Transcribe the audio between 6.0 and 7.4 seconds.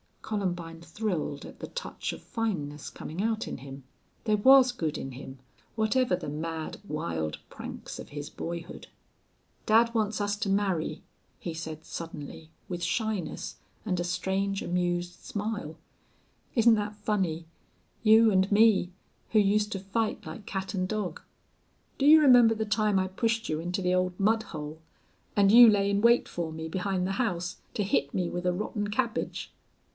the mad, wild